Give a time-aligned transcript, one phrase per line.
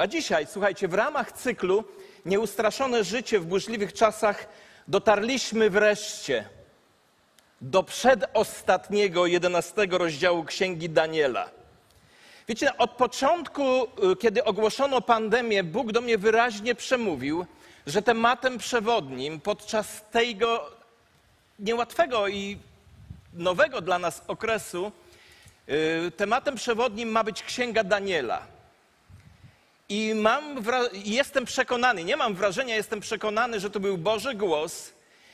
[0.00, 1.84] A dzisiaj, słuchajcie, w ramach cyklu
[2.26, 4.48] Nieustraszone życie w burzliwych czasach
[4.88, 6.48] dotarliśmy wreszcie
[7.60, 11.50] do przedostatniego, jedenastego rozdziału Księgi Daniela.
[12.48, 17.46] Wiecie, od początku, y, kiedy ogłoszono pandemię, Bóg do mnie wyraźnie przemówił,
[17.86, 20.70] że tematem przewodnim podczas tego
[21.58, 22.58] niełatwego i
[23.32, 24.92] nowego dla nas okresu,
[25.68, 28.55] y, tematem przewodnim ma być Księga Daniela.
[29.88, 34.92] I mam, jestem przekonany, nie mam wrażenia, jestem przekonany, że to był Boży głos.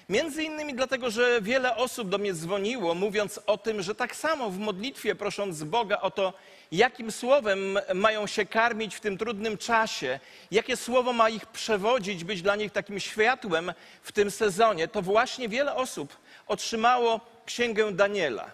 [0.08, 4.50] Między innymi dlatego, że wiele osób do mnie dzwoniło, mówiąc o tym, że tak samo
[4.50, 6.32] w modlitwie, prosząc Boga o to,
[6.72, 10.20] jakim słowem mają się karmić w tym trudnym czasie,
[10.50, 13.72] jakie słowo ma ich przewodzić, być dla nich takim światłem
[14.02, 16.16] w tym sezonie, to właśnie wiele osób
[16.46, 18.50] otrzymało Księgę Daniela.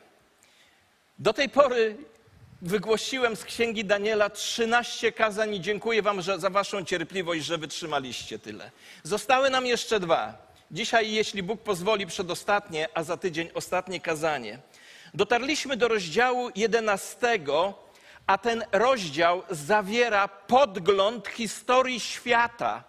[1.18, 1.96] Do tej pory
[2.62, 8.38] wygłosiłem z Księgi Daniela 13 kazań i dziękuję Wam że, za Waszą cierpliwość, że wytrzymaliście
[8.38, 8.70] tyle.
[9.02, 10.48] Zostały nam jeszcze dwa.
[10.70, 14.58] Dzisiaj, jeśli Bóg pozwoli, przedostatnie, a za tydzień ostatnie kazanie.
[15.14, 17.38] Dotarliśmy do rozdziału 11,
[18.26, 22.84] a ten rozdział zawiera podgląd historii świata.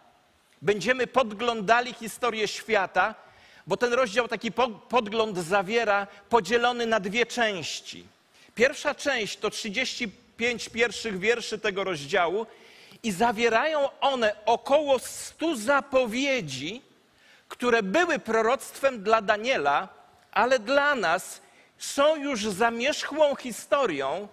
[0.62, 3.16] Będziemy podglądali historię świata,
[3.68, 4.52] bo ten rozdział taki
[4.90, 8.08] podgląd zawiera podzielony na dwie części.
[8.60, 12.46] Pierwsza część to 35 pierwszych wierszy tego rozdziału
[13.04, 16.82] i zawierają one około 100 zapowiedzi,
[17.48, 19.88] które były proroctwem dla Daniela,
[20.32, 21.42] ale dla nas
[21.78, 24.28] są już zamierzchłą historią,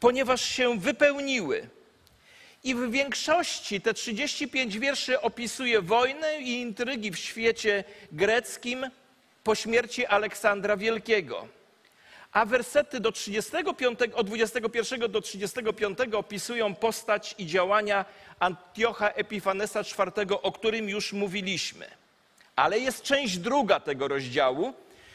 [0.00, 1.68] ponieważ się wypełniły.
[2.64, 8.90] I w większości te 35 wierszy opisuje wojnę i intrygi w świecie greckim
[9.44, 11.59] po śmierci Aleksandra Wielkiego
[12.32, 18.04] a wersety do 35, od 21 do 35 opisują postać i działania
[18.38, 21.86] Antiocha Epifanesa IV, o którym już mówiliśmy.
[22.56, 24.74] Ale jest część druga tego rozdziału,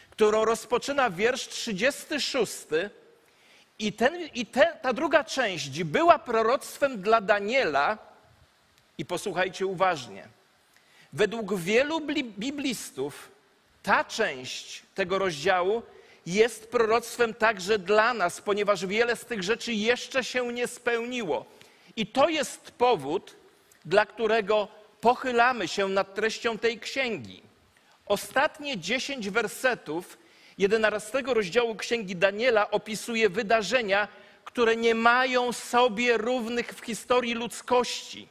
[0.09, 2.53] którą rozpoczyna wiersz 36.
[3.79, 7.97] I, ten, i te, ta druga część była proroctwem dla Daniela.
[8.97, 10.27] I posłuchajcie uważnie.
[11.13, 12.01] Według wielu
[12.37, 13.31] biblistów
[13.83, 15.83] ta część tego rozdziału
[16.25, 21.45] jest proroctwem także dla nas, ponieważ wiele z tych rzeczy jeszcze się nie spełniło.
[21.95, 23.35] I to jest powód,
[23.85, 24.67] dla którego
[25.01, 27.41] pochylamy się nad treścią tej księgi.
[28.05, 30.17] Ostatnie dziesięć wersetów
[30.57, 34.07] jedenastego rozdziału księgi Daniela opisuje wydarzenia,
[34.45, 38.27] które nie mają sobie równych w historii ludzkości.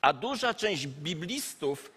[0.00, 1.90] A duża część biblistów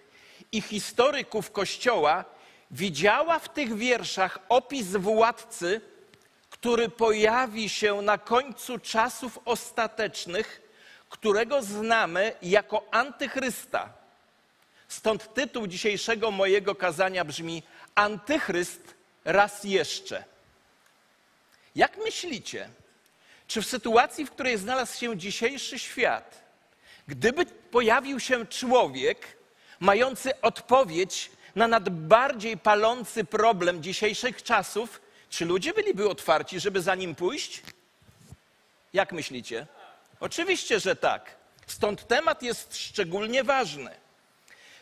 [0.52, 2.26] i historyków Kościoła
[2.72, 5.82] widziała w tych wierszach opis władcy,
[6.50, 10.62] który pojawi się na końcu czasów ostatecznych,
[11.10, 13.94] którego znamy jako antychrysta.
[14.88, 17.64] Stąd tytuł dzisiejszego mojego kazania brzmi
[17.96, 18.94] Antychryst
[19.26, 20.24] raz jeszcze.
[21.76, 22.70] Jak myślicie,
[23.48, 26.44] czy w sytuacji, w której znalazł się dzisiejszy świat,
[27.08, 29.38] gdyby pojawił się człowiek
[29.80, 37.16] mający odpowiedź na nadbardziej palący problem dzisiejszych czasów, czy ludzie byliby otwarci, żeby za nim
[37.16, 37.62] pójść?
[38.94, 39.68] Jak myślicie?
[40.20, 41.36] Oczywiście, że tak.
[41.68, 43.92] Stąd temat jest szczególnie ważny.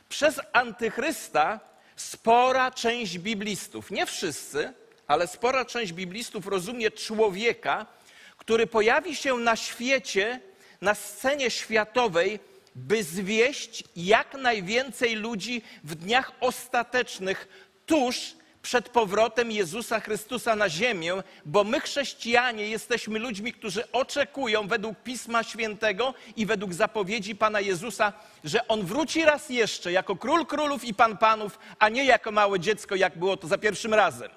[0.10, 1.60] Przez antychrysta
[1.96, 4.74] spora część biblistów, nie wszyscy,
[5.08, 7.86] ale spora część biblistów rozumie człowieka,
[8.38, 10.40] który pojawi się na świecie,
[10.82, 12.40] na scenie światowej
[12.76, 17.48] by zwieść jak najwięcej ludzi w dniach ostatecznych,
[17.86, 21.14] tuż przed powrotem Jezusa Chrystusa na ziemię,
[21.46, 28.14] bo my, chrześcijanie, jesteśmy ludźmi, którzy oczekują według Pisma Świętego i według zapowiedzi Pana Jezusa,
[28.44, 32.60] że On wróci raz jeszcze jako król królów i pan panów, a nie jako małe
[32.60, 34.32] dziecko, jak było to za pierwszym razem.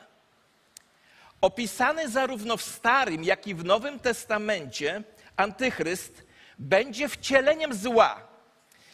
[1.41, 5.03] Opisany zarówno w Starym, jak i w Nowym Testamencie,
[5.37, 6.27] Antychryst
[6.59, 8.26] będzie wcieleniem zła,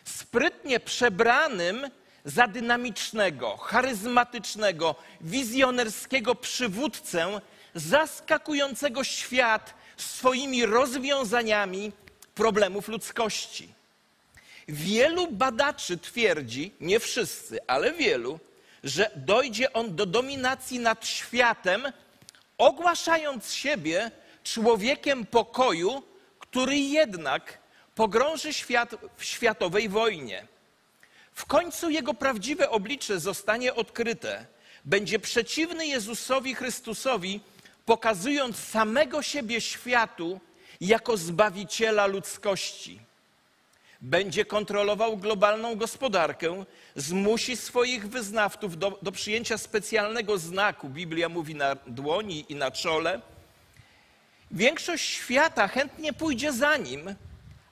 [0.05, 1.91] sprytnie przebranym
[2.25, 7.41] za dynamicznego, charyzmatycznego, wizjonerskiego przywódcę,
[7.75, 11.93] zaskakującego świat swoimi rozwiązaniami
[12.35, 13.69] problemów ludzkości.
[14.69, 18.39] Wielu badaczy twierdzi, nie wszyscy, ale wielu,
[18.85, 21.83] że dojdzie on do dominacji nad światem,
[22.59, 24.11] ogłaszając siebie
[24.45, 26.03] człowiekiem pokoju,
[26.39, 27.59] który jednak
[27.95, 30.47] pogrąży świat w światowej wojnie.
[31.35, 34.47] W końcu jego prawdziwe oblicze zostanie odkryte.
[34.85, 37.41] Będzie przeciwny Jezusowi Chrystusowi,
[37.87, 40.41] pokazując samego siebie światu
[40.81, 43.01] jako zbawiciela ludzkości.
[44.01, 46.65] będzie kontrolował globalną gospodarkę,
[46.97, 53.21] zmusi swoich wyznawców do, do przyjęcia specjalnego znaku, Biblia mówi na dłoni i na czole.
[54.51, 57.15] Większość świata chętnie pójdzie za nim,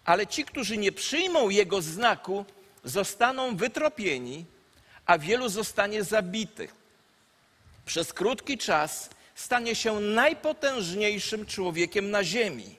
[0.04, 2.44] ale ci, którzy nie przyjmą jego znaku,
[2.84, 4.44] zostaną wytropieni,
[5.06, 6.74] a wielu zostanie zabitych.
[7.86, 12.76] Przez krótki czas stanie się najpotężniejszym człowiekiem na ziemi,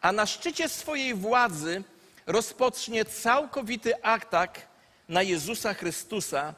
[0.00, 1.82] a na szczycie swojej władzy
[2.26, 4.66] rozpocznie całkowity atak
[5.08, 6.54] na Jezusa Chrystusa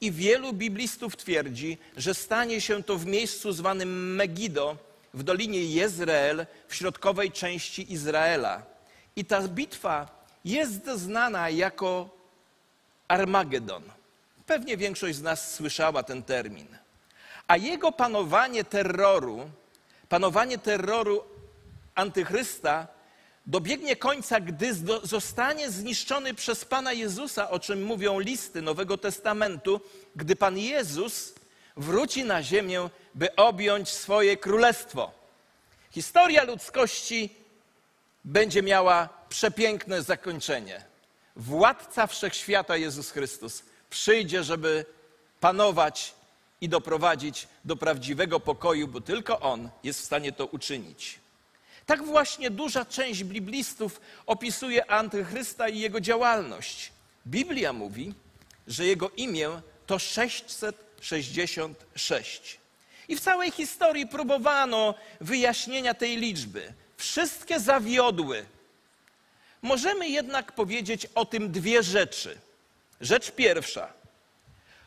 [0.00, 4.76] i wielu biblistów twierdzi, że stanie się to w miejscu zwanym Megido
[5.14, 8.73] w dolinie Jezreel w środkowej części Izraela.
[9.16, 10.08] I ta bitwa
[10.44, 12.08] jest znana jako
[13.08, 13.82] Armagedon.
[14.46, 16.66] Pewnie większość z nas słyszała ten termin.
[17.46, 19.50] A jego panowanie terroru,
[20.08, 21.24] panowanie terroru
[21.94, 22.86] antychrysta
[23.46, 29.80] dobiegnie końca, gdy zostanie zniszczony przez Pana Jezusa, o czym mówią listy Nowego Testamentu,
[30.16, 31.34] gdy Pan Jezus
[31.76, 35.12] wróci na ziemię, by objąć swoje królestwo.
[35.90, 37.43] Historia ludzkości
[38.24, 40.84] będzie miała przepiękne zakończenie.
[41.36, 44.86] Władca wszechświata Jezus Chrystus przyjdzie, żeby
[45.40, 46.14] panować
[46.60, 51.18] i doprowadzić do prawdziwego pokoju, bo tylko On jest w stanie to uczynić.
[51.86, 56.92] Tak właśnie duża część biblistów opisuje antychrysta i jego działalność.
[57.26, 58.14] Biblia mówi,
[58.66, 62.58] że jego imię to 666.
[63.08, 66.72] I w całej historii próbowano wyjaśnienia tej liczby.
[67.04, 68.44] Wszystkie zawiodły.
[69.62, 72.38] Możemy jednak powiedzieć o tym dwie rzeczy.
[73.00, 73.92] Rzecz pierwsza.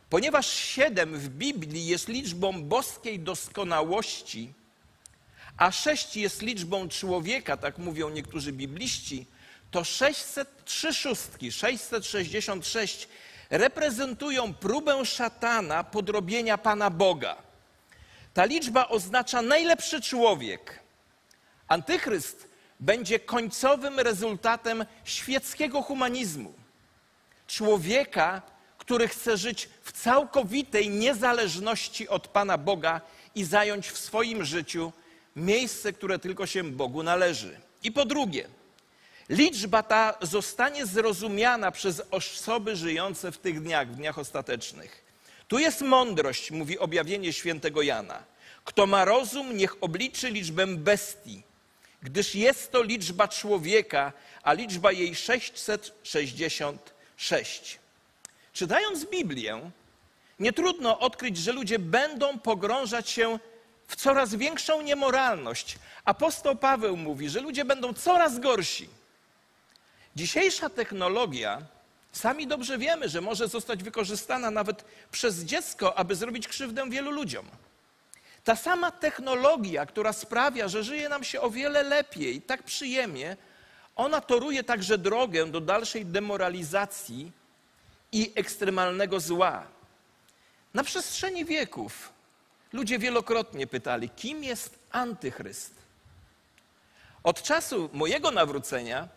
[0.09, 4.53] Ponieważ siedem w Biblii jest liczbą boskiej doskonałości,
[5.57, 9.25] a sześć jest liczbą człowieka, tak mówią niektórzy bibliści,
[9.71, 13.07] to 603 szóstki, 666
[13.49, 17.35] reprezentują próbę szatana podrobienia Pana Boga.
[18.33, 20.86] Ta liczba oznacza najlepszy człowiek.
[21.67, 22.47] Antychryst
[22.79, 26.53] będzie końcowym rezultatem świeckiego humanizmu.
[27.47, 28.41] Człowieka,
[28.77, 33.01] który chce żyć w całkowitej niezależności od Pana Boga
[33.35, 34.91] i zająć w swoim życiu
[35.35, 37.59] miejsce, które tylko się Bogu należy.
[37.83, 38.47] I po drugie,
[39.29, 45.03] liczba ta zostanie zrozumiana przez osoby żyjące w tych dniach, w dniach ostatecznych.
[45.47, 48.23] Tu jest mądrość, mówi objawienie świętego Jana.
[48.65, 51.43] Kto ma rozum, niech obliczy liczbę bestii,
[52.03, 54.13] gdyż jest to liczba człowieka,
[54.43, 57.79] a liczba jej 666.
[58.53, 59.71] Czytając Biblię,
[60.39, 63.39] nie trudno odkryć, że ludzie będą pogrążać się
[63.87, 65.77] w coraz większą niemoralność.
[66.05, 68.89] Apostoł Paweł mówi, że ludzie będą coraz gorsi.
[70.15, 71.61] Dzisiejsza technologia,
[72.11, 77.45] sami dobrze wiemy, że może zostać wykorzystana nawet przez dziecko, aby zrobić krzywdę wielu ludziom.
[78.47, 83.37] Ta sama technologia, która sprawia, że żyje nam się o wiele lepiej, tak przyjemnie,
[83.95, 87.31] ona toruje także drogę do dalszej demoralizacji
[88.11, 89.67] i ekstremalnego zła.
[90.73, 92.13] Na przestrzeni wieków
[92.73, 95.73] ludzie wielokrotnie pytali, kim jest antychryst.
[97.23, 99.07] Od czasu mojego nawrócenia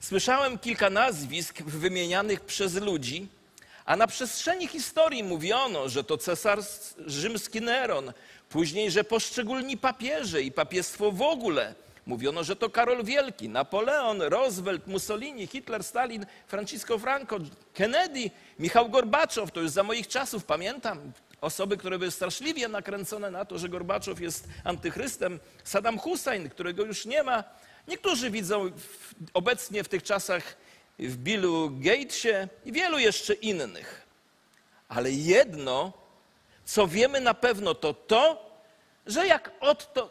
[0.00, 3.28] słyszałem kilka nazwisk wymienianych przez ludzi,
[3.88, 6.64] a na przestrzeni historii mówiono, że to cesarz
[7.06, 8.12] rzymski Neron,
[8.48, 11.74] później, że poszczególni papieże i papiestwo w ogóle.
[12.06, 17.36] Mówiono, że to Karol Wielki, Napoleon, Roosevelt, Mussolini, Hitler, Stalin, Francisco Franco,
[17.74, 19.52] Kennedy, Michał Gorbaczow.
[19.52, 21.12] To już za moich czasów, pamiętam.
[21.40, 25.40] Osoby, które były straszliwie nakręcone na to, że Gorbaczow jest antychrystem.
[25.64, 27.44] Saddam Hussein, którego już nie ma.
[27.88, 28.70] Niektórzy widzą
[29.34, 30.56] obecnie w tych czasach
[30.98, 34.06] w Billu Gatesie i wielu jeszcze innych.
[34.88, 35.92] Ale jedno,
[36.64, 38.50] co wiemy na pewno, to to,
[39.06, 39.50] że jak,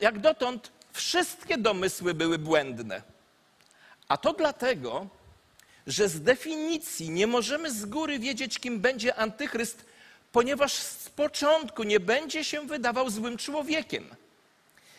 [0.01, 3.01] jak dotąd wszystkie domysły były błędne.
[4.07, 5.07] A to dlatego,
[5.87, 9.85] że z definicji nie możemy z góry wiedzieć, kim będzie antychryst,
[10.31, 14.15] ponieważ z początku nie będzie się wydawał złym człowiekiem.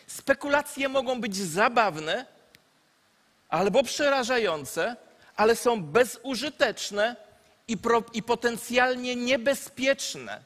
[0.07, 2.25] Spekulacje mogą być zabawne
[3.49, 4.95] albo przerażające,
[5.39, 7.15] ale są bezużyteczne
[7.67, 10.43] i, pro, i potencjalnie niebezpieczne.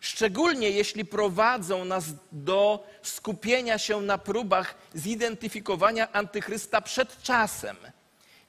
[0.00, 7.76] Szczególnie jeśli prowadzą nas do skupienia się na próbach zidentyfikowania antychrysta przed czasem.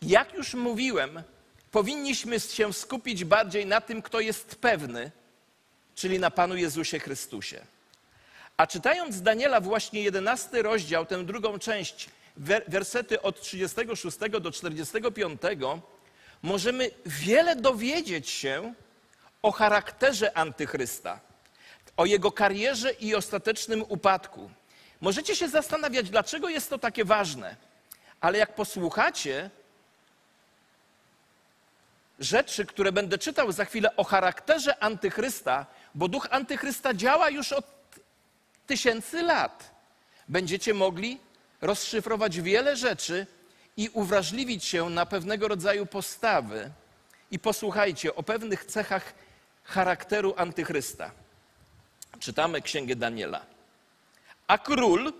[0.02, 1.24] Jak już mówiłem,
[1.72, 5.12] powinniśmy się skupić bardziej na tym, kto jest pewny,
[5.96, 7.62] czyli na Panu Jezusie Chrystusie.
[8.58, 12.10] A czytając Daniela właśnie jedenasty rozdział, tę drugą część,
[12.68, 15.42] wersety od 36 do 45,
[16.42, 18.74] możemy wiele dowiedzieć się
[19.42, 21.20] o charakterze antychrysta,
[21.98, 24.52] o jego karierze i ostatecznym upadku.
[25.02, 27.56] Możecie się zastanawiać, dlaczego jest to takie ważne,
[28.22, 29.50] ale jak posłuchacie
[32.20, 37.66] rzeczy, które będę czytał za chwilę o charakterze antychrysta, bo duch antychrysta działa już od
[38.68, 39.72] tysięcy lat,
[40.28, 41.20] będziecie mogli
[41.62, 43.28] rozszyfrować wiele rzeczy
[43.78, 46.72] i uwrażliwić się na pewnego rodzaju postawy.
[47.32, 49.14] I posłuchajcie o pewnych cechach
[49.64, 51.12] charakteru antychrysta.
[52.20, 53.46] Czytamy Księgę Daniela.
[54.48, 55.14] A król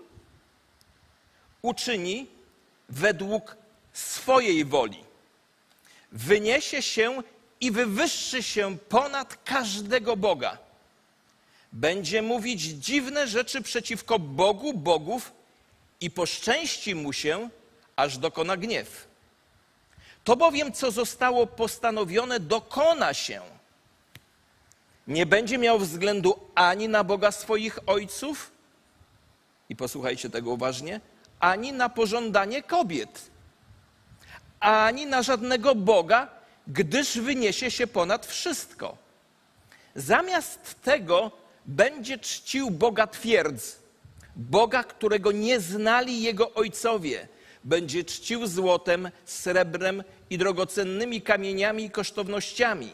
[1.62, 2.26] uczyni
[2.88, 3.56] według
[3.92, 5.04] swojej woli.
[6.12, 7.22] Wyniesie się
[7.60, 10.58] i wywyższy się ponad każdego Boga.
[11.72, 15.32] Będzie mówić dziwne rzeczy przeciwko Bogu bogów
[16.02, 17.48] i poszczęści mu się,
[17.96, 19.06] aż dokona gniew.
[20.24, 23.40] To bowiem, co zostało postanowione, dokona się.
[25.06, 28.50] Nie będzie miał względu ani na Boga swoich ojców,
[29.68, 31.00] i posłuchajcie tego uważnie,
[31.40, 33.30] ani na pożądanie kobiet,
[34.60, 36.28] ani na żadnego Boga,
[36.66, 38.96] gdyż wyniesie się ponad wszystko.
[39.94, 41.30] Zamiast tego
[41.66, 43.81] będzie czcił Boga twierdz,
[44.36, 47.28] Boga, którego nie znali jego ojcowie.
[47.64, 52.90] Będzie czcił złotem, srebrem i drogocennymi kamieniami i kosztownościami.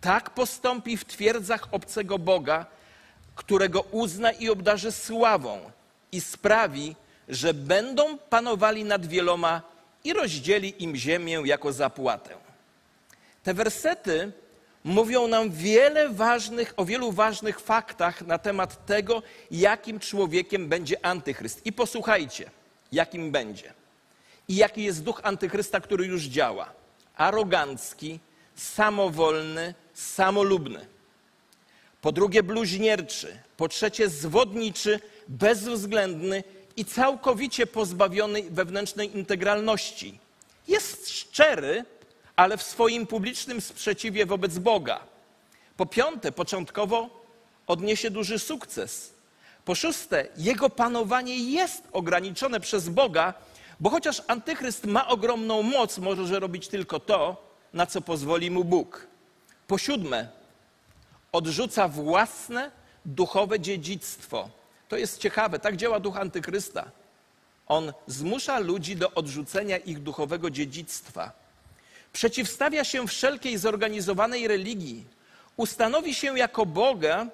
[0.00, 2.66] Tak postąpi w twierdzach obcego Boga,
[3.34, 5.70] którego uzna i obdarzy sławą
[6.12, 6.96] i sprawi,
[7.28, 9.62] że będą panowali nad wieloma
[10.04, 12.34] i rozdzieli im ziemię jako zapłatę.
[13.42, 14.32] Te wersety
[14.88, 21.66] mówią nam wiele ważnych, o wielu ważnych faktach na temat tego, jakim człowiekiem będzie antychryst.
[21.66, 22.50] I posłuchajcie,
[22.92, 23.72] jakim będzie.
[24.48, 26.72] I jaki jest duch antychrysta, który już działa.
[27.16, 28.20] Arogancki,
[28.54, 30.86] samowolny, samolubny.
[32.00, 33.38] Po drugie, bluźnierczy.
[33.56, 36.44] Po trzecie, zwodniczy, bezwzględny
[36.76, 40.18] i całkowicie pozbawiony wewnętrznej integralności.
[40.68, 41.84] Jest szczery,
[42.38, 45.00] ale w swoim publicznym sprzeciwie wobec Boga.
[45.76, 47.24] Po piąte, początkowo
[47.66, 49.14] odniesie duży sukces.
[49.64, 53.34] Po szóste, jego panowanie jest ograniczone przez Boga,
[53.80, 57.36] bo chociaż antychryst ma ogromną moc, może robić tylko to,
[57.72, 59.06] na co pozwoli mu Bóg.
[59.66, 60.28] Po siódme,
[61.32, 62.70] odrzuca własne
[63.04, 64.50] duchowe dziedzictwo.
[64.88, 66.90] To jest ciekawe, tak działa duch antychrysta.
[67.66, 71.47] On zmusza ludzi do odrzucenia ich duchowego dziedzictwa.
[72.12, 75.04] Przeciwstawia się wszelkiej zorganizowanej religii.
[75.56, 77.26] Ustanowi się jako Boga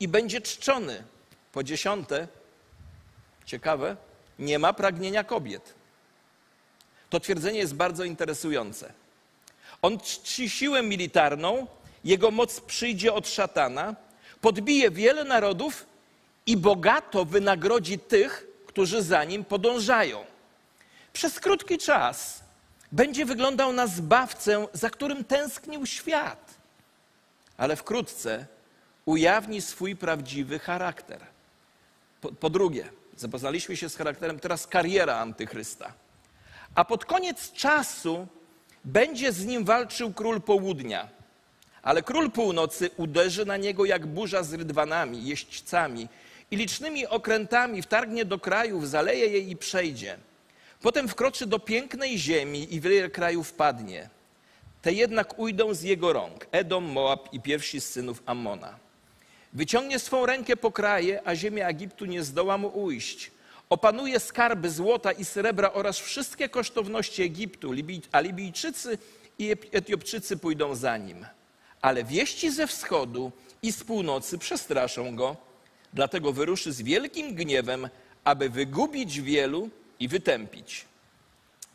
[0.00, 1.04] i będzie czczony.
[1.52, 2.28] Po dziesiąte,
[3.46, 3.96] ciekawe,
[4.38, 5.74] nie ma pragnienia kobiet.
[7.10, 8.92] To twierdzenie jest bardzo interesujące.
[9.82, 11.66] On czci siłę militarną,
[12.04, 13.94] jego moc przyjdzie od szatana,
[14.40, 15.86] podbije wiele narodów
[16.46, 20.24] i bogato wynagrodzi tych, którzy za nim podążają.
[21.12, 22.40] Przez krótki czas
[22.92, 26.54] będzie wyglądał na zbawcę, za którym tęsknił świat,
[27.56, 28.46] ale wkrótce
[29.04, 31.20] ujawni swój prawdziwy charakter.
[32.20, 35.92] Po, po drugie, zapoznaliśmy się z charakterem teraz kariera antychrysta.
[36.74, 38.26] A pod koniec czasu
[38.84, 41.08] będzie z nim walczył król południa.
[41.82, 46.08] Ale król północy uderzy na niego jak burza z rydwanami, jeźdźcami
[46.50, 50.18] i licznymi okrętami, wtargnie do krajów, zaleje je i przejdzie.
[50.82, 54.08] Potem wkroczy do pięknej ziemi i wiele krajów padnie.
[54.82, 58.78] Te jednak ujdą z jego rąk, Edom, Moab i pierwsi z synów Ammona.
[59.52, 63.30] Wyciągnie swą rękę po kraje, a ziemia Egiptu nie zdoła mu ujść.
[63.70, 67.70] Opanuje skarby złota i srebra oraz wszystkie kosztowności Egiptu,
[68.12, 68.98] a Libijczycy
[69.38, 71.26] i Etiopczycy pójdą za nim.
[71.82, 73.32] Ale wieści ze wschodu
[73.62, 75.36] i z północy przestraszą go,
[75.92, 77.88] dlatego wyruszy z wielkim gniewem,
[78.24, 79.70] aby wygubić wielu
[80.00, 80.84] i wytępić.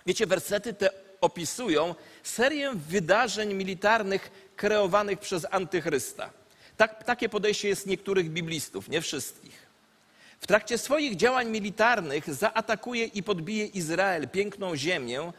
[0.06, 0.90] Wiecie, wersety te
[1.22, 6.30] opisują serię wydarzeń militarnych kreowanych przez antychrysta.
[6.78, 9.66] Tak, takie podejście jest niektórych biblistów, nie wszystkich.
[10.40, 15.32] W trakcie swoich działań militarnych zaatakuje i podbije Izrael, piękną ziemię,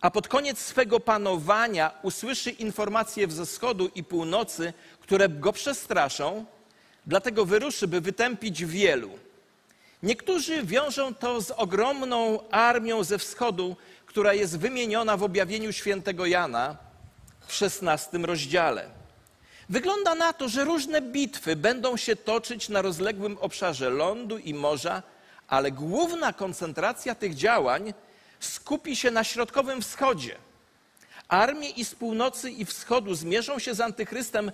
[0.00, 6.44] a pod koniec swego panowania usłyszy informacje ze wschodu i północy, które go przestraszą,
[7.06, 9.18] dlatego wyruszy, by wytępić wielu.
[10.04, 16.76] Niektórzy wiążą to z ogromną armią ze wschodu, która jest wymieniona w objawieniu świętego Jana
[17.46, 18.90] w XVI rozdziale.
[19.68, 25.02] Wygląda na to, że różne bitwy będą się toczyć na rozległym obszarze lądu i morza,
[25.48, 27.94] ale główna koncentracja tych działań
[28.40, 30.36] skupi się na środkowym wschodzie.
[31.28, 34.52] Armie i z północy i wschodu zmierzą się z antychrystem,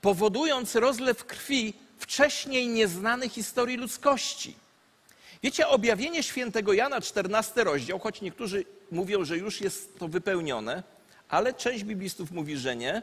[0.00, 4.61] powodując rozlew krwi wcześniej nieznanej historii ludzkości.
[5.42, 10.82] Wiecie, objawienie świętego Jana, 14 rozdział, choć niektórzy mówią, że już jest to wypełnione,
[11.28, 13.02] ale część biblistów mówi, że nie.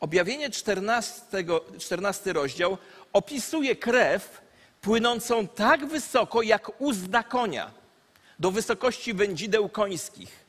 [0.00, 1.22] Objawienie 14,
[1.78, 2.78] 14 rozdział
[3.12, 4.40] opisuje krew
[4.80, 7.70] płynącą tak wysoko jak uzda konia,
[8.38, 10.46] do wysokości wędzideł końskich.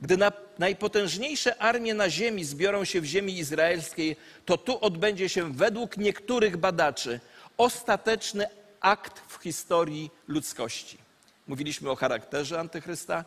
[0.00, 5.52] Gdy na, najpotężniejsze armie na ziemi zbiorą się w ziemi izraelskiej, to tu odbędzie się
[5.52, 7.20] według niektórych badaczy
[7.56, 8.46] ostateczny
[8.82, 10.98] akt w historii ludzkości.
[11.46, 13.24] Mówiliśmy o charakterze antychrysta,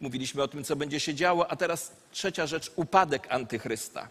[0.00, 4.08] mówiliśmy o tym, co będzie się działo, a teraz trzecia rzecz upadek antychrysta.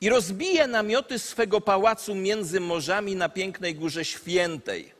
[0.00, 4.92] I rozbije namioty swego pałacu między morzami na pięknej górze świętej,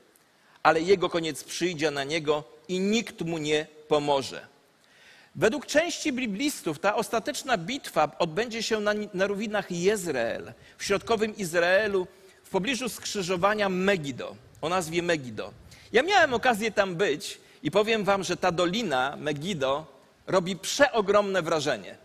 [0.62, 4.46] ale jego koniec przyjdzie na niego i nikt mu nie pomoże.
[5.34, 12.06] Według części biblistów ta ostateczna bitwa odbędzie się na, na równinach Jezreel, w środkowym Izraelu,
[12.50, 15.52] w pobliżu skrzyżowania Megido, o nazwie Megido.
[15.92, 19.86] Ja miałem okazję tam być i powiem wam, że ta dolina Megido
[20.26, 21.96] robi przeogromne wrażenie.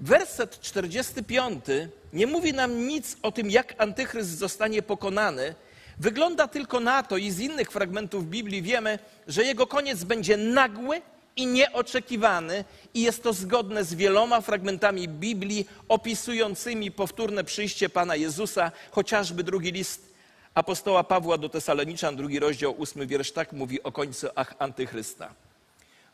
[0.00, 1.64] Werset 45
[2.12, 5.54] nie mówi nam nic o tym, jak antychryst zostanie pokonany.
[5.98, 11.02] Wygląda tylko na to, i z innych fragmentów Biblii wiemy, że jego koniec będzie nagły
[11.38, 12.64] i nieoczekiwany,
[12.94, 19.72] i jest to zgodne z wieloma fragmentami Biblii opisującymi powtórne przyjście Pana Jezusa, chociażby drugi
[19.72, 20.08] list
[20.54, 25.34] apostoła Pawła do Tesaloniczan, drugi rozdział, ósmy wiersz, tak mówi o końcu ach, antychrysta.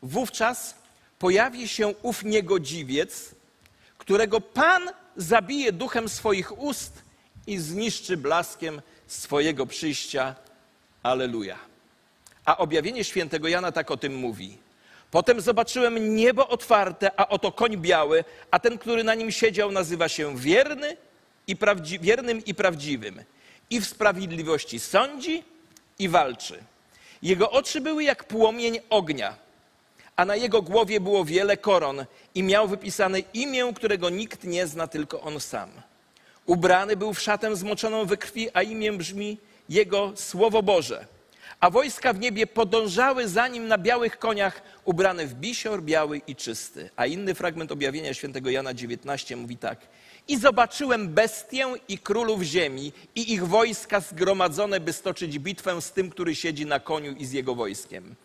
[0.01, 0.75] Wówczas
[1.19, 3.35] pojawi się ów niegodziwiec,
[3.97, 6.93] którego Pan zabije duchem swoich ust
[7.47, 10.35] i zniszczy blaskiem swojego przyjścia.
[11.03, 11.57] Aleluja.
[12.45, 14.64] A objawienie świętego Jana tak o tym mówi.
[15.15, 20.09] Potem zobaczyłem niebo otwarte, a oto koń biały, a ten, który na nim siedział, nazywa
[20.09, 20.97] się wierny
[21.47, 23.23] i prawdzi- wiernym i prawdziwym.
[23.69, 25.43] I w sprawiedliwości sądzi
[25.99, 26.63] i walczy.
[27.21, 29.35] Jego oczy były jak płomień ognia,
[30.15, 34.87] a na jego głowie było wiele koron i miał wypisane imię, którego nikt nie zna,
[34.87, 35.69] tylko on sam.
[36.45, 39.37] Ubrany był w szatę zmoczoną we krwi, a imię brzmi
[39.69, 41.07] jego Słowo Boże.
[41.65, 46.35] A wojska w niebie podążały za nim na białych koniach, ubrane w bisior biały i
[46.35, 46.89] czysty.
[46.95, 49.79] A inny fragment objawienia świętego Jana 19 mówi tak.
[50.27, 56.09] I zobaczyłem bestię i królów ziemi i ich wojska zgromadzone, by stoczyć bitwę z tym,
[56.09, 58.15] który siedzi na koniu i z jego wojskiem.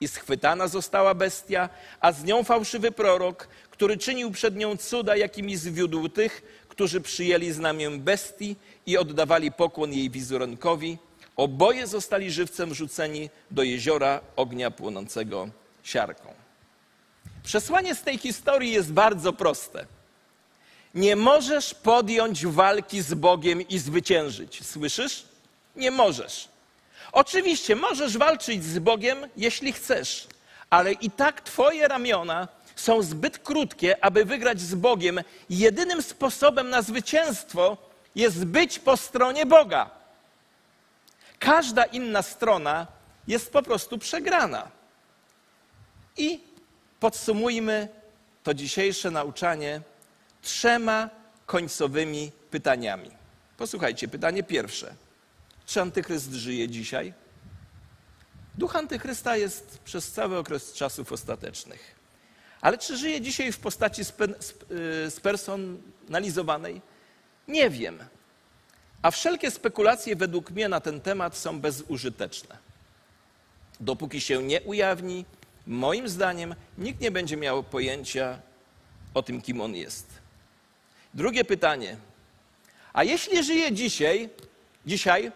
[0.00, 1.68] I schwytana została bestia,
[2.00, 7.50] a z nią fałszywy prorok, który czynił przed nią cuda, jakimi zwiódł tych, którzy przyjęli
[7.50, 8.56] znamię bestii
[8.86, 10.98] i oddawali pokłon jej wizerunkowi.
[11.36, 15.48] Oboje zostali żywcem rzuceni do jeziora ognia płonącego
[15.82, 16.34] siarką.
[17.42, 19.86] Przesłanie z tej historii jest bardzo proste.
[20.94, 24.66] Nie możesz podjąć walki z Bogiem i zwyciężyć.
[24.66, 25.24] Słyszysz?
[25.76, 26.48] Nie możesz.
[27.12, 30.26] Oczywiście możesz walczyć z Bogiem, jeśli chcesz,
[30.70, 35.20] ale i tak twoje ramiona są zbyt krótkie, aby wygrać z Bogiem.
[35.50, 37.76] Jedynym sposobem na zwycięstwo
[38.14, 39.95] jest być po stronie Boga.
[41.38, 42.86] Każda inna strona
[43.26, 44.70] jest po prostu przegrana.
[46.16, 46.40] I
[47.00, 47.88] podsumujmy
[48.42, 49.80] to dzisiejsze nauczanie
[50.42, 51.10] trzema
[51.46, 53.10] końcowymi pytaniami.
[53.56, 54.94] Posłuchajcie, pytanie pierwsze.
[55.66, 57.12] Czy antychryst żyje dzisiaj?
[58.54, 61.94] Duch antychrysta jest przez cały okres czasów ostatecznych.
[62.60, 64.64] Ale czy żyje dzisiaj w postaci spe- sp-
[65.06, 66.82] y, spersonalizowanej?
[67.48, 67.98] Nie wiem.
[69.06, 72.58] A wszelkie spekulacje według mnie na ten temat są bezużyteczne.
[73.80, 75.24] Dopóki się nie ujawni,
[75.66, 78.38] moim zdaniem nikt nie będzie miał pojęcia
[79.14, 80.06] o tym, kim on jest.
[81.14, 81.96] Drugie pytanie.
[82.92, 84.28] A jeśli żyje dzisiaj,
[84.86, 85.32] dzisiaj,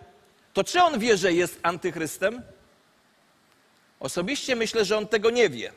[0.54, 2.42] to czy on wie, że jest antychrystem?
[4.00, 5.72] Osobiście myślę, że on tego nie wie.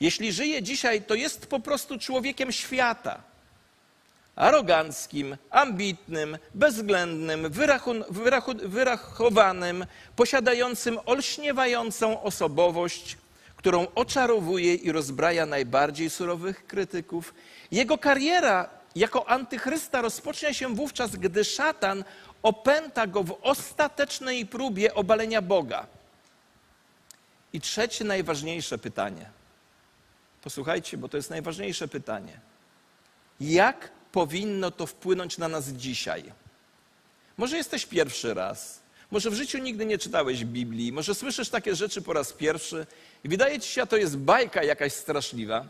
[0.00, 3.35] Jeśli żyje dzisiaj, to jest po prostu człowiekiem świata.
[4.36, 13.16] Aroganckim, ambitnym, bezwzględnym, wyrachu- wyrachu- wyrachowanym, posiadającym olśniewającą osobowość,
[13.56, 17.34] którą oczarowuje i rozbraja najbardziej surowych krytyków.
[17.70, 22.04] Jego kariera jako antychrysta rozpocznie się wówczas, gdy szatan
[22.42, 25.86] opęta go w ostatecznej próbie obalenia Boga.
[27.52, 29.30] I trzecie, najważniejsze pytanie.
[30.42, 32.40] Posłuchajcie, bo to jest najważniejsze pytanie.
[33.40, 36.32] Jak powinno to wpłynąć na nas dzisiaj?
[37.36, 42.02] Może jesteś pierwszy raz, Może w życiu nigdy nie czytałeś Biblii, może słyszysz takie rzeczy
[42.02, 42.86] po raz pierwszy
[43.24, 45.64] i wydaje ci się, że to jest bajka jakaś straszliwa.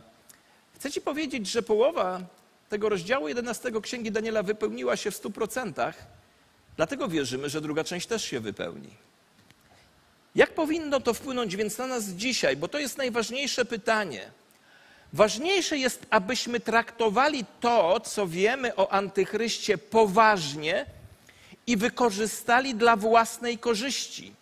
[0.74, 2.20] Chcę ci powiedzieć, że połowa
[2.68, 6.06] tego rozdziału 11 Księgi Daniela wypełniła się w stu procentach,
[6.76, 8.90] dlatego wierzymy, że druga część też się wypełni.
[10.34, 12.56] Jak powinno to wpłynąć więc na nas dzisiaj?
[12.56, 14.30] Bo to jest najważniejsze pytanie.
[15.16, 20.86] Ważniejsze jest, abyśmy traktowali to, co wiemy o antychryście, poważnie
[21.66, 24.34] i wykorzystali dla własnej korzyści.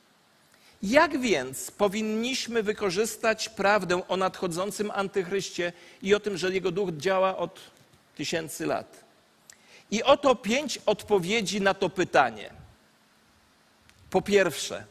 [0.83, 7.37] Jak więc powinniśmy wykorzystać prawdę o nadchodzącym antychryście i o tym, że jego duch działa
[7.37, 7.61] od
[8.17, 9.05] tysięcy lat?
[9.91, 12.51] I oto pięć odpowiedzi na to pytanie.
[14.11, 14.85] Po pierwsze,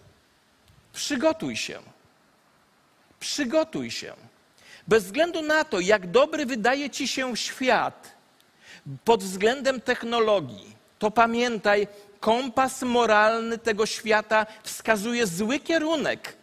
[0.93, 1.79] przygotuj się.
[3.19, 4.13] Przygotuj się.
[4.87, 8.11] Bez względu na to, jak dobry wydaje ci się świat
[9.05, 11.87] pod względem technologii, to pamiętaj,
[12.19, 16.33] kompas moralny tego świata wskazuje zły kierunek.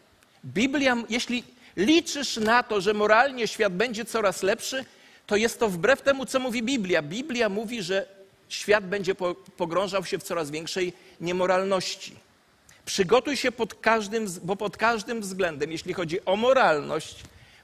[0.44, 1.44] Biblia, jeśli
[1.76, 4.84] liczysz na to, że moralnie świat będzie coraz lepszy,
[5.26, 7.02] to jest to wbrew temu, co mówi Biblia.
[7.02, 8.06] Biblia mówi, że
[8.48, 9.14] świat będzie
[9.56, 12.16] pogrążał się w coraz większej niemoralności.
[12.84, 17.16] Przygotuj się pod każdym, bo pod każdym względem, jeśli chodzi o moralność,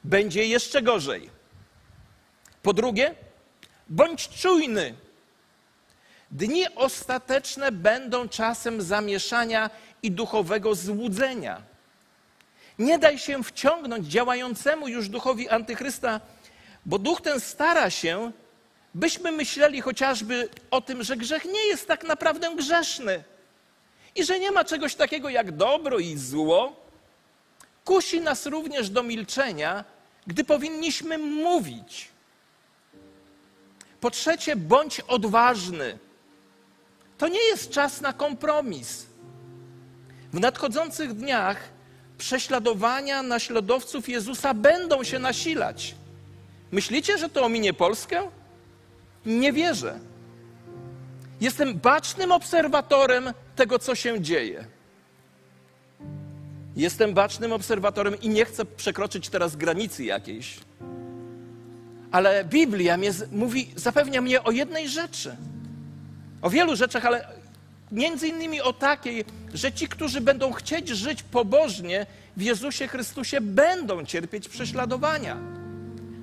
[0.07, 1.31] będzie jeszcze gorzej.
[2.63, 3.15] Po drugie,
[3.89, 4.95] bądź czujny.
[6.31, 9.71] Dni ostateczne będą czasem zamieszania
[10.03, 11.63] i duchowego złudzenia.
[12.79, 16.21] Nie daj się wciągnąć działającemu już duchowi antychrysta,
[16.87, 18.33] bo duch ten stara się,
[18.95, 23.25] byśmy myśleli chociażby o tym, że grzech nie jest tak naprawdę grzeszny
[24.15, 26.77] i że nie ma czegoś takiego jak dobro i zło.
[27.85, 29.85] Kusi nas również do milczenia,
[30.27, 32.09] gdy powinniśmy mówić.
[34.01, 35.99] Po trzecie, bądź odważny.
[37.19, 39.07] To nie jest czas na kompromis.
[40.33, 41.69] W nadchodzących dniach
[42.19, 45.95] prześladowania naśladowców Jezusa będą się nasilać.
[46.73, 48.31] Myślicie, że to ominie Polskę?
[49.27, 49.99] Nie wierzę.
[51.41, 54.65] Jestem bacznym obserwatorem tego, co się dzieje.
[56.77, 60.61] Jestem bacznym obserwatorem i nie chcę przekroczyć teraz granicy jakiejś.
[62.13, 65.37] Ale Biblia mnie, mówi, zapewnia mnie o jednej rzeczy.
[66.43, 67.29] O wielu rzeczach, ale
[67.93, 74.05] między innymi o takiej, że ci, którzy będą chcieć żyć pobożnie w Jezusie Chrystusie, będą
[74.05, 75.37] cierpieć prześladowania.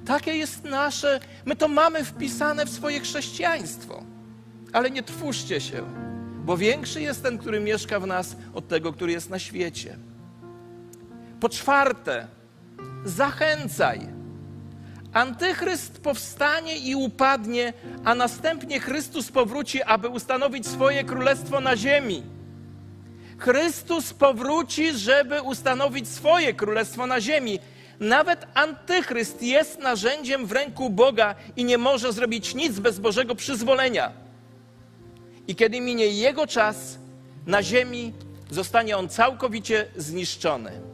[0.06, 4.04] Takie jest nasze, my to mamy wpisane w swoje chrześcijaństwo.
[4.74, 5.84] Ale nie trwóżcie się,
[6.46, 9.98] bo większy jest ten, który mieszka w nas, od tego, który jest na świecie.
[11.44, 12.28] Po czwarte,
[13.06, 14.00] zachęcaj.
[15.14, 17.74] Antychryst powstanie i upadnie,
[18.06, 22.24] a następnie Chrystus powróci, aby ustanowić swoje królestwo na ziemi.
[23.38, 27.60] Chrystus powróci, żeby ustanowić swoje królestwo na ziemi.
[28.00, 34.12] Nawet antychryst jest narzędziem w ręku Boga i nie może zrobić nic bez Bożego przyzwolenia.
[35.48, 36.98] I kiedy minie jego czas,
[37.46, 38.14] na ziemi
[38.50, 40.93] zostanie on całkowicie zniszczony.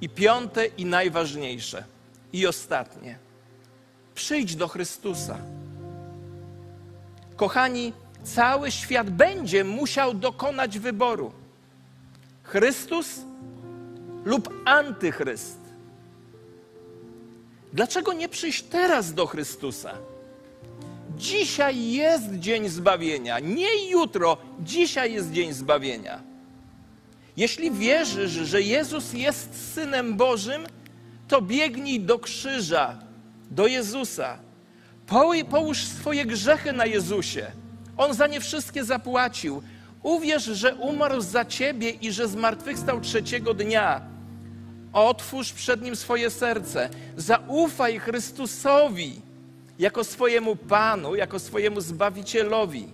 [0.00, 1.84] I piąte i najważniejsze,
[2.32, 3.18] i ostatnie.
[4.14, 5.38] Przyjdź do Chrystusa.
[7.36, 11.32] Kochani, cały świat będzie musiał dokonać wyboru.
[12.42, 13.20] Chrystus
[14.24, 15.58] lub antychryst.
[17.72, 19.94] Dlaczego nie przyjść teraz do Chrystusa?
[21.16, 26.27] Dzisiaj jest dzień zbawienia, nie jutro, dzisiaj jest dzień zbawienia.
[27.38, 30.66] Jeśli wierzysz, że Jezus jest synem Bożym,
[31.28, 32.98] to biegnij do krzyża,
[33.50, 34.38] do Jezusa.
[35.50, 37.46] Połóż swoje grzechy na Jezusie.
[37.96, 39.62] On za nie wszystkie zapłacił.
[40.02, 44.02] Uwierz, że umarł za ciebie i że zmartwychwstał trzeciego dnia.
[44.92, 46.88] Otwórz przed nim swoje serce.
[47.16, 49.20] Zaufaj Chrystusowi
[49.78, 52.88] jako swojemu Panu, jako swojemu Zbawicielowi.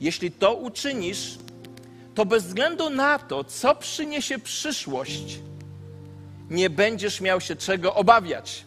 [0.00, 1.38] Jeśli to uczynisz,
[2.16, 5.38] to bez względu na to, co przyniesie przyszłość,
[6.50, 8.64] nie będziesz miał się czego obawiać.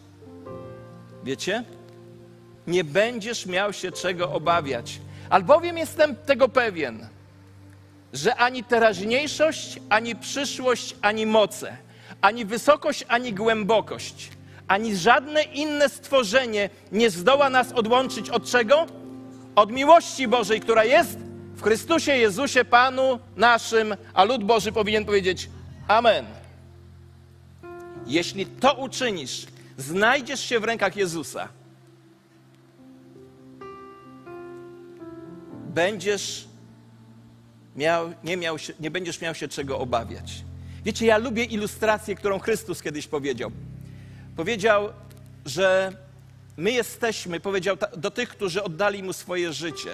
[1.24, 1.64] Wiecie?
[2.66, 5.00] Nie będziesz miał się czego obawiać.
[5.30, 7.08] Albowiem jestem tego pewien,
[8.12, 11.76] że ani teraźniejszość, ani przyszłość, ani moce,
[12.20, 14.30] ani wysokość, ani głębokość,
[14.68, 18.86] ani żadne inne stworzenie nie zdoła nas odłączyć od czego?
[19.56, 21.29] Od miłości Bożej, która jest
[21.60, 25.50] w Chrystusie Jezusie Panu naszym, a lud Boży powinien powiedzieć
[25.88, 26.26] Amen.
[28.06, 29.46] Jeśli to uczynisz,
[29.78, 31.48] znajdziesz się w rękach Jezusa.
[35.74, 36.48] Będziesz
[37.76, 40.44] miał, nie, miał się, nie będziesz miał się czego obawiać.
[40.84, 43.50] Wiecie, ja lubię ilustrację, którą Chrystus kiedyś powiedział.
[44.36, 44.88] Powiedział,
[45.44, 45.92] że
[46.56, 49.90] my jesteśmy, powiedział do tych, którzy oddali mu swoje życie.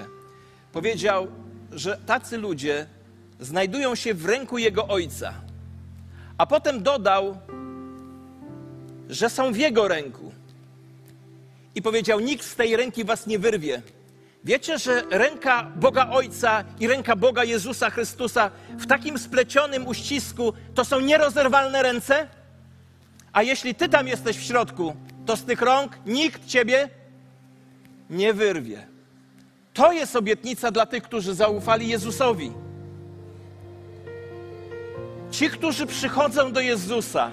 [0.73, 1.29] Powiedział,
[1.77, 2.87] że tacy ludzie
[3.41, 5.35] znajdują się w ręku jego ojca.
[6.39, 7.39] A potem dodał,
[9.09, 10.33] że są w jego ręku.
[11.75, 13.83] I powiedział: Nikt z tej ręki was nie wyrwie.
[14.45, 20.85] Wiecie, że ręka Boga Ojca i ręka Boga Jezusa Chrystusa w takim splecionym uścisku to
[20.85, 22.29] są nierozerwalne ręce?
[23.33, 26.89] A jeśli ty tam jesteś w środku, to z tych rąk nikt ciebie
[28.11, 28.96] nie wyrwie.
[29.77, 32.53] To jest obietnica dla tych, którzy zaufali Jezusowi.
[35.31, 37.31] Ci, którzy przychodzą do Jezusa,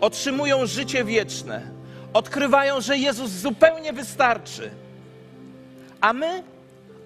[0.00, 1.70] otrzymują życie wieczne,
[2.12, 4.70] odkrywają, że Jezus zupełnie wystarczy.
[6.00, 6.42] A my,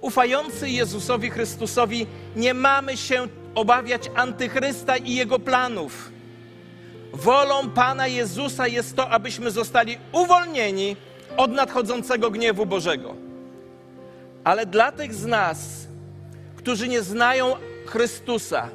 [0.01, 2.07] ufający Jezusowi Chrystusowi,
[2.37, 6.13] nie mamy się obawiać antychrysta i jego planów.
[7.13, 10.97] Wolą Pana Jezusa jest to, abyśmy zostali uwolnieni
[11.37, 13.28] od nadchodzącego gniewu Bożego.
[14.49, 15.59] Ale dla tych z nas,
[16.57, 17.57] którzy nie znają
[17.87, 18.69] Chrystusa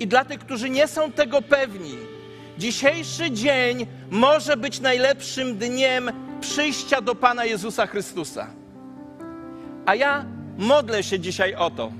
[0.00, 1.96] i dla tych, którzy nie są tego pewni,
[2.58, 8.46] dzisiejszy dzień może być najlepszym dniem przyjścia do Pana Jezusa Chrystusa.
[9.86, 10.24] A ja
[10.58, 11.92] modlę się dzisiaj o to,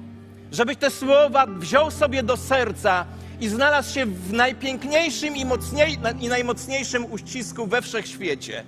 [0.52, 3.06] żebyś te słowa wziął sobie do serca
[3.40, 8.64] i znalazł się w najpiękniejszym i, mocniej, i najmocniejszym uścisku we wszechświecie.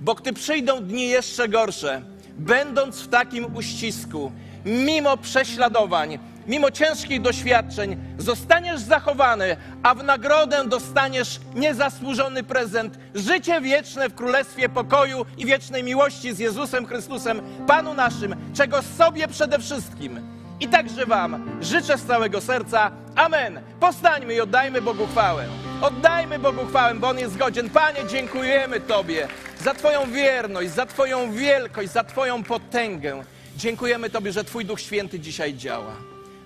[0.00, 4.32] Bo gdy przyjdą dni jeszcze gorsze, będąc w takim uścisku,
[4.64, 14.08] mimo prześladowań, mimo ciężkich doświadczeń, zostaniesz zachowany, a w nagrodę dostaniesz niezasłużony prezent życie wieczne
[14.08, 20.20] w Królestwie Pokoju i wiecznej miłości z Jezusem Chrystusem, Panu naszym, czego sobie przede wszystkim
[20.60, 22.90] i także Wam życzę z całego serca.
[23.16, 23.60] Amen.
[23.80, 25.46] Powstańmy i oddajmy Bogu chwałę.
[25.82, 27.70] Oddajmy Bogu chwałę, bo On jest godzien.
[27.70, 29.28] Panie, dziękujemy Tobie
[29.60, 33.24] za Twoją wierność, za Twoją wielkość, za Twoją potęgę.
[33.56, 35.96] Dziękujemy Tobie, że Twój Duch Święty dzisiaj działa,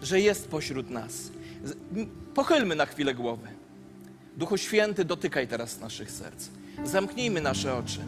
[0.02, 1.12] że jest pośród nas.
[2.34, 3.48] Pochylmy na chwilę głowy.
[4.36, 6.48] Duchu Święty, dotykaj teraz naszych serc.
[6.84, 8.00] Zamknijmy nasze oczy.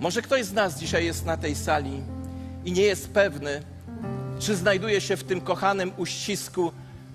[0.00, 2.02] Może ktoś z nas dzisiaj jest na tej sali
[2.64, 3.62] i nie jest pewny,
[4.38, 6.72] czy znajduje się w tym kochanym uścisku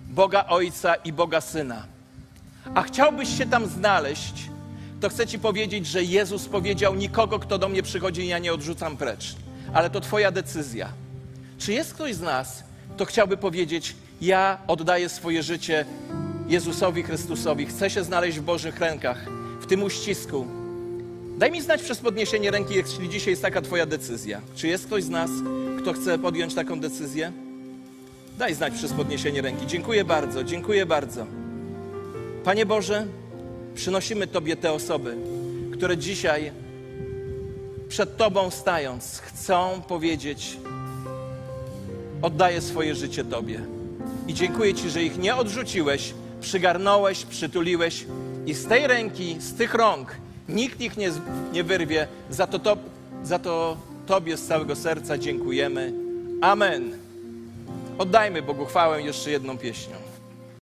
[0.08, 1.97] Boga Ojca i Boga Syna.
[2.76, 4.34] A chciałbyś się tam znaleźć,
[5.02, 8.98] to chcę Ci powiedzieć, że Jezus powiedział: Nikogo, kto do mnie przychodzi, ja nie odrzucam
[8.98, 9.36] precz.
[9.74, 10.90] Ale to Twoja decyzja.
[11.58, 12.64] Czy jest ktoś z nas,
[12.96, 15.86] kto chciałby powiedzieć: Ja oddaję swoje życie
[16.48, 19.26] Jezusowi Chrystusowi, chcę się znaleźć w Bożych rękach,
[19.62, 20.48] w tym uścisku?
[21.38, 24.42] Daj mi znać przez podniesienie ręki, jeśli dzisiaj jest taka Twoja decyzja.
[24.56, 25.30] Czy jest ktoś z nas,
[25.82, 27.32] kto chce podjąć taką decyzję?
[28.38, 29.68] Daj znać przez podniesienie ręki.
[29.68, 31.47] Dziękuję bardzo, dziękuję bardzo.
[32.48, 33.06] Panie Boże,
[33.76, 35.18] przynosimy Tobie te osoby,
[35.74, 36.52] które dzisiaj
[37.90, 40.58] przed Tobą stając chcą powiedzieć:
[42.22, 43.62] Oddaję swoje życie Tobie.
[44.28, 48.06] I dziękuję Ci, że ich nie odrzuciłeś, przygarnąłeś, przytuliłeś
[48.46, 50.16] i z tej ręki, z tych rąk
[50.50, 51.12] nikt ich nie,
[51.54, 52.08] nie wyrwie.
[52.30, 52.78] Za to, to,
[53.24, 55.94] za to Tobie z całego serca dziękujemy.
[56.42, 56.98] Amen.
[57.98, 60.07] Oddajmy Bogu chwałę jeszcze jedną pieśnią.